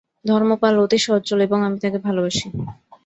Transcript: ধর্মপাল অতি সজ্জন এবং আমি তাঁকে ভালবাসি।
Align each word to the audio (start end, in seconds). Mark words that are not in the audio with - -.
ধর্মপাল 0.25 0.73
অতি 0.83 0.97
সজ্জন 1.05 1.39
এবং 1.47 1.59
আমি 1.67 1.77
তাঁকে 1.81 1.99
ভালবাসি। 2.05 2.47